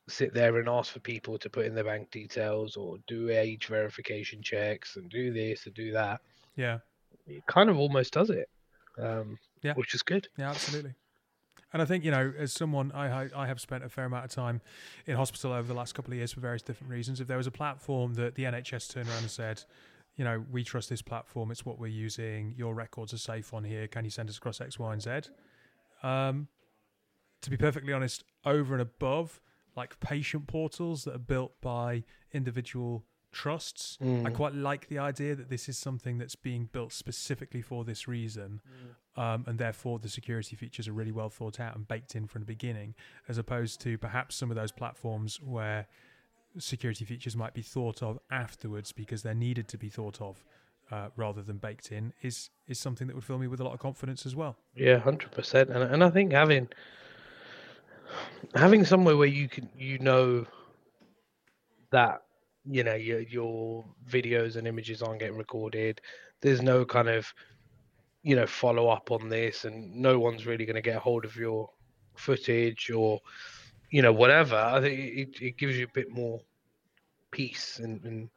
[0.08, 3.66] sit there and ask for people to put in their bank details or do age
[3.66, 6.20] verification checks and do this and do that.
[6.56, 6.78] Yeah,
[7.26, 8.48] It kind of almost does it,
[8.98, 9.74] um, Yeah.
[9.74, 10.28] which is good.
[10.36, 10.94] yeah, absolutely.
[11.74, 14.24] And I think you know, as someone, I I I have spent a fair amount
[14.26, 14.60] of time
[15.06, 17.20] in hospital over the last couple of years for various different reasons.
[17.20, 19.64] If there was a platform that the NHS turned around and said,
[20.16, 23.64] you know, we trust this platform, it's what we're using, your records are safe on
[23.64, 25.10] here, can you send us across X, Y, and Z?
[26.02, 26.48] Um,
[27.42, 29.40] to be perfectly honest, over and above
[29.76, 34.34] like patient portals that are built by individual trusts, I Mm.
[34.34, 38.60] quite like the idea that this is something that's being built specifically for this reason,
[39.16, 42.42] um, and therefore the security features are really well thought out and baked in from
[42.42, 42.94] the beginning,
[43.28, 45.86] as opposed to perhaps some of those platforms where
[46.58, 50.44] security features might be thought of afterwards because they're needed to be thought of
[50.90, 52.12] uh, rather than baked in.
[52.20, 54.58] Is is something that would fill me with a lot of confidence as well.
[54.74, 55.70] Yeah, hundred percent.
[55.70, 56.68] And and I think having
[58.54, 60.46] having somewhere where you can you know
[61.90, 62.22] that
[62.64, 66.00] you know your your videos and images aren't getting recorded.
[66.40, 67.32] There's no kind of
[68.22, 71.24] you know follow up on this, and no one's really going to get a hold
[71.24, 71.70] of your
[72.14, 73.20] footage or
[73.90, 74.56] you know whatever.
[74.56, 76.40] I think it, it gives you a bit more
[77.30, 78.28] peace and, and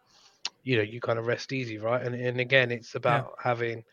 [0.64, 2.02] you know you kind of rest easy, right?
[2.02, 3.84] And and again, it's about having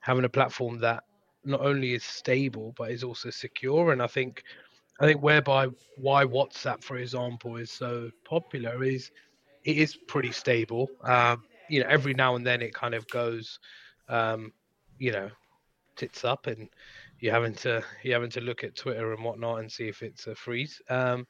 [0.00, 1.04] having a platform that
[1.44, 3.92] not only is stable but is also secure.
[3.92, 4.42] And I think
[5.00, 9.10] I think whereby why WhatsApp, for example, is so popular is
[9.64, 10.88] it is pretty stable.
[11.02, 13.58] Um, you know, every now and then it kind of goes,
[14.08, 14.52] um,
[14.98, 15.30] you know,
[15.96, 16.68] tits up, and
[17.20, 20.26] you're having to you're having to look at Twitter and whatnot and see if it's
[20.26, 20.80] a freeze.
[20.88, 21.26] Um,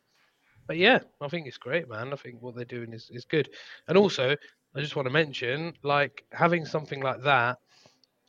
[0.66, 2.12] but yeah, I think it's great, man.
[2.12, 3.48] I think what they're doing is, is good.
[3.88, 4.36] And also,
[4.74, 7.58] I just want to mention, like having something like that,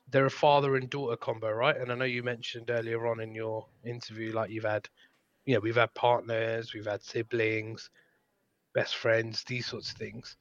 [0.10, 1.76] they're a father and daughter combo, right?
[1.76, 4.88] And I know you mentioned earlier on in your interview, like you've had,
[5.50, 7.90] you know, we've had partners, we've had siblings,
[8.76, 10.38] best friends, these sorts of things.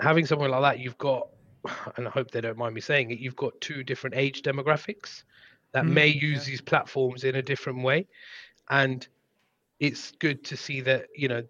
[0.00, 1.28] Having someone like that, you've got,
[1.96, 5.24] and I hope they don't mind me saying it, you've got two different age demographics
[5.72, 6.46] that Mm, may use yeah.
[6.46, 8.08] these platforms in a different way.
[8.70, 9.06] And
[9.80, 11.42] it's good to see that, you know,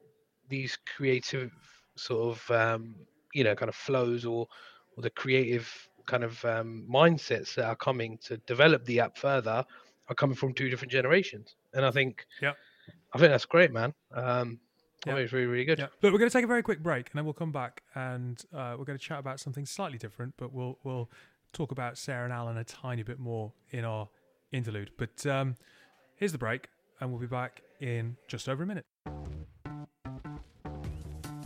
[0.48, 1.52] these creative
[1.96, 2.96] sort of, um,
[3.34, 4.48] you know, kind of flows or,
[4.96, 9.64] or the creative kind of um, mindsets that are coming to develop the app further
[10.08, 11.54] are coming from two different generations.
[11.74, 12.52] And I think, Yeah.
[13.12, 13.94] I think that's great, man.
[14.12, 14.60] Um,
[15.04, 15.14] I Yeah.
[15.14, 15.78] think it's really, really good.
[15.78, 15.86] Yeah.
[16.02, 18.42] Look, we're going to take a very quick break, and then we'll come back and
[18.52, 21.10] uh, we're going to chat about something slightly different, but we'll we'll
[21.52, 24.08] talk about Sarah and Alan a tiny bit more in our
[24.52, 24.90] interlude.
[24.96, 25.56] But um,
[26.16, 26.68] here's the break,
[27.00, 28.84] and we'll be back in just over a minute.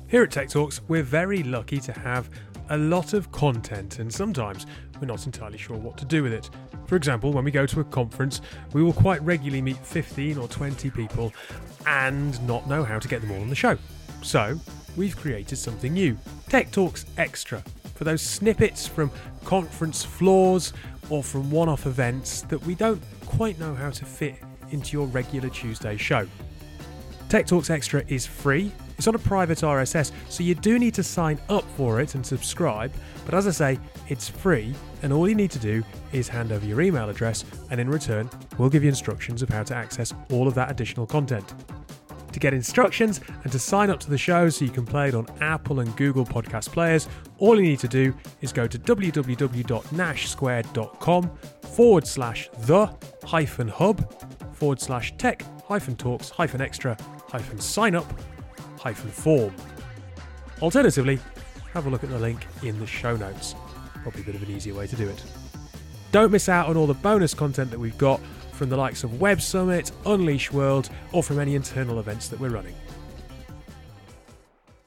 [0.08, 2.28] Here at Tech Talks, we're very lucky to have
[2.70, 4.66] a lot of content, and sometimes
[5.00, 6.48] we're not entirely sure what to do with it.
[6.86, 8.40] For example, when we go to a conference,
[8.72, 11.32] we will quite regularly meet 15 or 20 people
[11.86, 13.76] and not know how to get them all on the show.
[14.22, 14.58] So,
[14.96, 16.16] we've created something new
[16.48, 17.62] Tech Talks Extra
[17.94, 19.10] for those snippets from
[19.44, 20.72] conference floors
[21.10, 24.36] or from one off events that we don't quite know how to fit
[24.70, 26.26] into your regular Tuesday show.
[27.28, 28.72] Tech Talks Extra is free.
[29.00, 32.26] It's on a private RSS, so you do need to sign up for it and
[32.26, 32.92] subscribe.
[33.24, 35.82] But as I say, it's free, and all you need to do
[36.12, 39.62] is hand over your email address, and in return, we'll give you instructions of how
[39.62, 41.54] to access all of that additional content.
[42.32, 45.14] To get instructions and to sign up to the show so you can play it
[45.14, 47.08] on Apple and Google podcast players,
[47.38, 51.30] all you need to do is go to www.nashsquared.com
[51.74, 58.04] forward slash the hyphen hub forward slash tech hyphen talks hyphen extra hyphen sign up
[59.12, 59.54] form.
[60.62, 61.18] Alternatively,
[61.72, 63.54] have a look at the link in the show notes.
[64.02, 65.22] Probably a bit of an easier way to do it.
[66.12, 68.20] Don't miss out on all the bonus content that we've got
[68.52, 72.50] from the likes of Web Summit, Unleash World, or from any internal events that we're
[72.50, 72.74] running.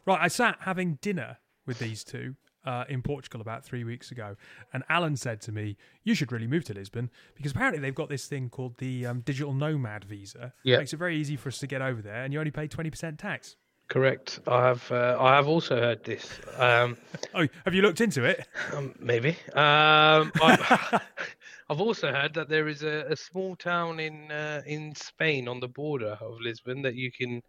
[0.06, 4.36] Right, I sat having dinner with these two uh, in Portugal about three weeks ago,
[4.74, 8.10] and Alan said to me, "You should really move to Lisbon because apparently they've got
[8.10, 10.54] this thing called the um, digital nomad visa.
[10.64, 10.78] Yeah.
[10.78, 12.90] makes it very easy for us to get over there, and you only pay twenty
[12.90, 13.56] percent tax."
[13.94, 14.40] Correct.
[14.48, 14.92] I have.
[14.92, 16.40] Uh, I have also heard this.
[16.58, 16.98] Um,
[17.36, 18.48] Oh, have you looked into it?
[18.74, 19.30] um, maybe.
[19.54, 21.00] Um, I,
[21.70, 25.60] I've also heard that there is a, a small town in uh, in Spain on
[25.60, 27.44] the border of Lisbon that you can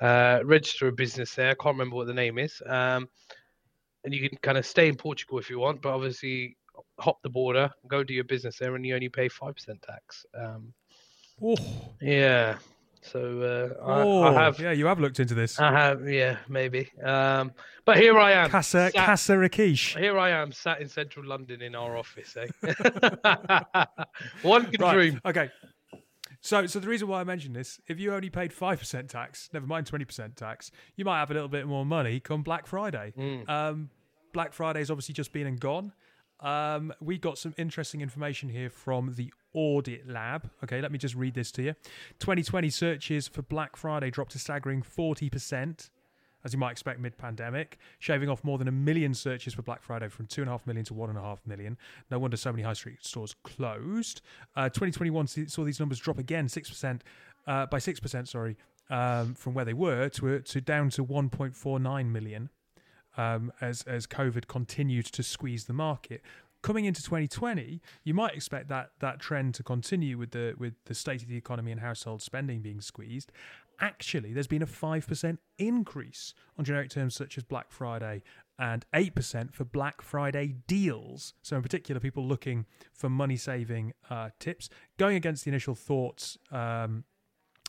[0.00, 1.50] uh, register a business there.
[1.50, 2.62] I can't remember what the name is.
[2.66, 3.08] Um,
[4.04, 6.56] and you can kind of stay in Portugal if you want, but obviously
[7.00, 10.24] hop the border, go do your business there, and you only pay five percent tax.
[10.38, 10.72] Um,
[11.42, 11.56] Oh,
[12.00, 12.58] yeah.
[13.02, 14.58] So uh, I, oh, I have.
[14.60, 15.58] Yeah, you have looked into this.
[15.58, 16.90] I have, yeah, maybe.
[17.02, 17.52] Um,
[17.86, 18.50] but here I am.
[18.50, 19.96] Casa sat- Casa Rakish.
[19.98, 22.36] Here I am, sat in central London in our office.
[22.36, 22.46] Eh?
[24.42, 24.94] One can Right.
[24.94, 25.20] dream.
[25.24, 25.50] Okay.
[26.42, 29.48] So, so the reason why I mentioned this, if you only paid five percent tax,
[29.52, 32.66] never mind twenty percent tax, you might have a little bit more money come Black
[32.66, 33.12] Friday.
[33.18, 33.48] Mm.
[33.48, 33.90] Um,
[34.32, 35.92] Black Friday's obviously just been and gone.
[36.40, 40.50] Um, we got some interesting information here from the Audit Lab.
[40.64, 41.74] Okay, let me just read this to you.
[42.18, 45.90] 2020 searches for Black Friday dropped a staggering 40%,
[46.44, 49.82] as you might expect mid pandemic, shaving off more than a million searches for Black
[49.82, 51.76] Friday from 2.5 million to 1.5 million.
[52.10, 54.20] No wonder so many high street stores closed.
[54.56, 57.00] Uh, 2021 saw these numbers drop again 6%,
[57.46, 58.56] uh, by 6%, sorry,
[58.88, 62.50] um, from where they were to, to down to 1.49 million
[63.16, 66.22] um, as as COVID continued to squeeze the market.
[66.62, 70.94] Coming into 2020, you might expect that that trend to continue with the with the
[70.94, 73.32] state of the economy and household spending being squeezed.
[73.80, 78.22] Actually, there's been a five percent increase on generic terms such as Black Friday
[78.58, 81.32] and eight percent for Black Friday deals.
[81.40, 84.68] So, in particular, people looking for money saving uh, tips,
[84.98, 86.36] going against the initial thoughts.
[86.52, 87.04] Um,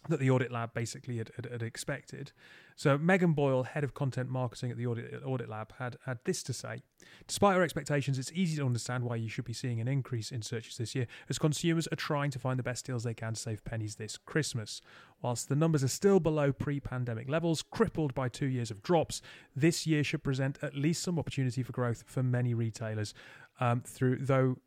[0.09, 2.31] that the audit lab basically had, had, had expected.
[2.75, 6.41] So Megan Boyle, head of content marketing at the audit, audit lab, had had this
[6.43, 6.81] to say:
[7.27, 10.41] Despite our expectations, it's easy to understand why you should be seeing an increase in
[10.41, 13.39] searches this year, as consumers are trying to find the best deals they can to
[13.39, 14.81] save pennies this Christmas.
[15.21, 19.21] Whilst the numbers are still below pre-pandemic levels, crippled by two years of drops,
[19.55, 23.13] this year should present at least some opportunity for growth for many retailers.
[23.59, 24.57] Um, through though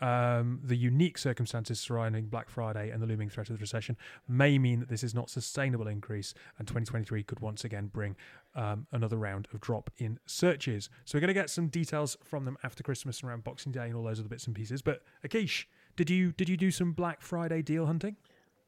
[0.00, 3.96] um, the unique circumstances surrounding Black Friday and the looming threat of the recession
[4.28, 8.16] may mean that this is not sustainable increase, and 2023 could once again bring
[8.54, 10.88] um, another round of drop in searches.
[11.04, 13.86] So we're going to get some details from them after Christmas and around Boxing Day
[13.86, 14.82] and all those other bits and pieces.
[14.82, 18.16] But Akish, did you did you do some Black Friday deal hunting?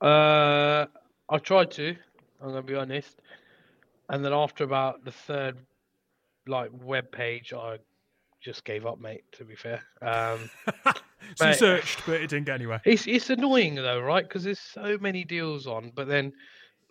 [0.01, 0.87] Uh,
[1.29, 1.97] I tried to.
[2.41, 3.21] I'm gonna be honest.
[4.09, 5.57] And then after about the third,
[6.47, 7.79] like web page, I
[8.41, 9.25] just gave up, mate.
[9.33, 10.51] To be fair, um,
[11.37, 12.81] So you searched, but it didn't get anywhere.
[12.85, 14.25] it's it's annoying though, right?
[14.25, 16.33] Because there's so many deals on, but then,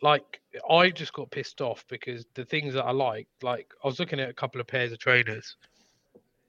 [0.02, 4.00] like, I just got pissed off because the things that I like, like, I was
[4.00, 5.56] looking at a couple of pairs of trainers,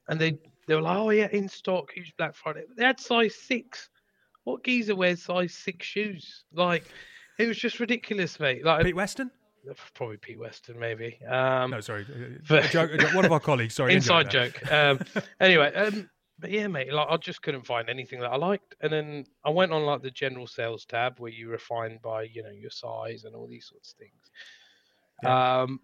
[0.07, 2.63] and they they were like, oh yeah, in stock, huge Black Friday.
[2.77, 3.89] They had size six.
[4.45, 6.43] What geezer wears size six shoes?
[6.53, 6.83] Like,
[7.39, 8.63] it was just ridiculous, mate.
[8.65, 9.31] Like, Pete Weston?
[9.93, 11.19] probably Pete Weston, maybe.
[11.27, 12.05] Um, No, sorry,
[12.49, 13.75] a joke, a joke- one of our colleagues.
[13.75, 14.59] Sorry, inside joke.
[14.71, 14.99] Um,
[15.39, 16.09] anyway, um,
[16.43, 19.49] but yeah, mate, like I just couldn't find anything that I liked, and then I
[19.49, 23.23] went on like the general sales tab where you refine by you know your size
[23.23, 25.31] and all these sorts of things.
[25.31, 25.79] Um,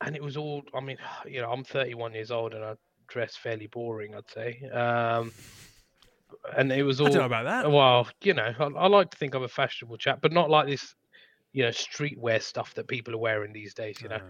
[0.00, 0.62] and it was all.
[0.72, 2.76] I mean, you know, I'm 31 years old and I
[3.06, 4.62] dress fairly boring, I'd say.
[4.70, 5.30] Um,
[6.56, 7.10] and it was I all.
[7.10, 7.70] don't know about that.
[7.70, 10.68] Well, you know, I, I like to think I'm a fashionable chap, but not like
[10.68, 10.94] this,
[11.52, 14.00] you know, streetwear stuff that people are wearing these days.
[14.00, 14.20] You know,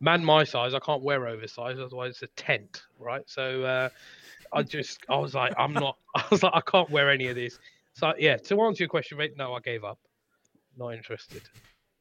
[0.00, 3.22] man my size, I can't wear oversized, otherwise it's a tent, right?
[3.26, 3.90] So uh,
[4.52, 7.36] I just, I was like, I'm not, I was like, I can't wear any of
[7.36, 7.58] this.
[7.94, 9.98] So yeah, to answer your question, mate, no, I gave up.
[10.76, 11.42] Not interested.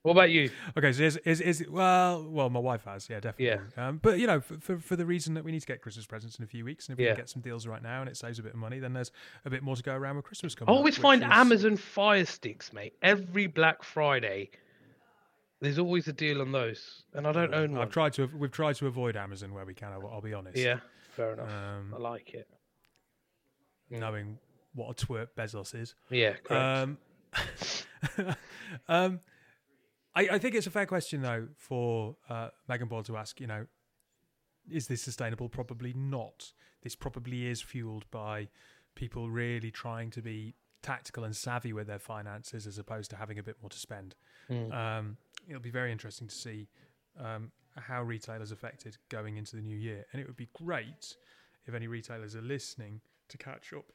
[0.04, 0.50] What about you?
[0.78, 3.62] Okay, so is is, is well, well, my wife has, yeah, definitely.
[3.76, 3.88] Yeah.
[3.88, 6.06] Um, but you know, for, for for the reason that we need to get Christmas
[6.06, 8.10] presents in a few weeks, and if we can get some deals right now and
[8.10, 9.12] it saves a bit of money, then there's
[9.44, 10.74] a bit more to go around with Christmas coming.
[10.74, 12.94] I always which find is- Amazon Fire Sticks, mate.
[13.02, 14.52] Every Black Friday,
[15.60, 17.82] there's always a deal on those, and I don't own one.
[17.82, 18.30] I've tried to.
[18.38, 19.92] We've tried to avoid Amazon where we can.
[19.92, 20.58] I'll, I'll be honest.
[20.58, 20.80] Yeah,
[21.20, 21.50] fair enough.
[21.50, 22.48] Um, I like it.
[23.90, 24.38] knowing
[24.74, 25.96] what a twerp Bezos is.
[26.10, 26.54] Yeah, correct.
[26.54, 26.98] Um,
[28.88, 29.20] um,
[30.16, 33.40] I, I think it's a fair question though for uh, Megan Boyle to ask.
[33.42, 33.66] You know,
[34.72, 35.50] is this sustainable?
[35.50, 36.54] Probably not.
[36.82, 38.48] This probably is fueled by
[38.96, 43.38] people really trying to be tactical and savvy with their finances as opposed to having
[43.38, 44.16] a bit more to spend.
[44.72, 45.18] Um,
[45.48, 46.70] it'll be very interesting to see
[47.20, 51.16] um, how retailers affected going into the new year, and it would be great
[51.66, 53.86] if any retailers are listening to catch up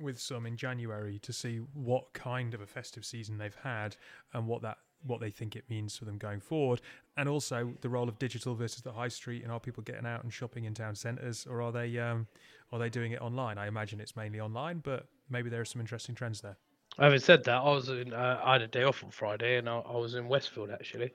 [0.00, 3.96] with some in January to see what kind of a festive season they've had
[4.32, 6.80] and what that what they think it means for them going forward,
[7.16, 10.22] and also the role of digital versus the high street, and are people getting out
[10.22, 12.26] and shopping in town centres, or are they um,
[12.72, 13.56] are they doing it online?
[13.56, 16.56] I imagine it's mainly online, but maybe there are some interesting trends there.
[16.98, 18.12] Having said that, I was in.
[18.12, 21.12] Uh, I had a day off on Friday, and I, I was in Westfield actually.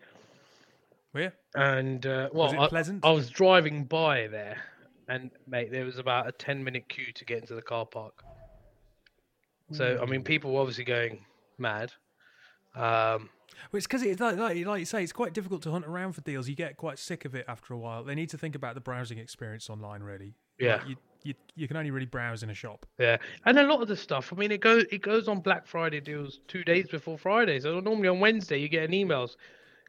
[1.15, 3.05] Yeah, And uh, well, it I, pleasant?
[3.05, 4.57] I was driving by there,
[5.07, 8.23] and mate, there was about a ten-minute queue to get into the car park.
[9.71, 11.25] So I mean, people were obviously going
[11.57, 11.91] mad.
[12.75, 13.29] Um,
[13.71, 16.13] Well, it's because it's like, like like you say, it's quite difficult to hunt around
[16.13, 16.47] for deals.
[16.47, 18.03] You get quite sick of it after a while.
[18.03, 20.03] They need to think about the browsing experience online.
[20.03, 20.75] Really, Yeah.
[20.77, 22.85] Like, you, you you can only really browse in a shop.
[22.99, 24.31] Yeah, and a lot of the stuff.
[24.31, 27.59] I mean, it goes it goes on Black Friday deals two days before Friday.
[27.59, 29.35] So normally on Wednesday you get an emails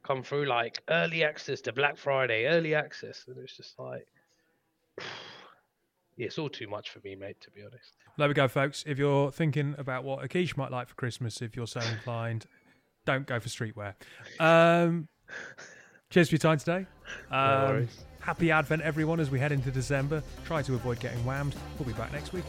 [0.06, 4.06] come through like early access to Black Friday, early access, and it's just like,
[4.98, 5.04] yeah,
[6.26, 7.40] it's all too much for me, mate.
[7.40, 7.94] To be honest.
[8.16, 8.84] There we go, folks.
[8.86, 12.46] If you're thinking about what Akish might like for Christmas, if you're so inclined,
[13.04, 13.94] don't go for streetwear.
[14.40, 15.08] Um,
[16.10, 16.86] cheers for your time today.
[17.30, 18.04] Um, worries.
[18.20, 20.22] happy Advent, everyone, as we head into December.
[20.46, 21.54] Try to avoid getting whammed.
[21.78, 22.44] We'll be back next week.